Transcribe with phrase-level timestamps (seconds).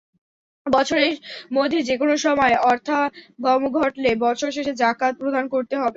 [0.65, 1.13] বছরের
[1.53, 5.89] মধ্যে যেকোনো সময় অর্থাগম ঘটলে, বছর শেষে জাকাত প্রদান করতে হবে।